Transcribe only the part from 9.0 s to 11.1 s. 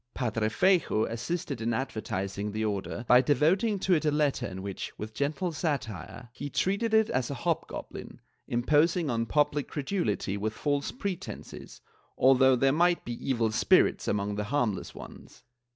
on public credulity with false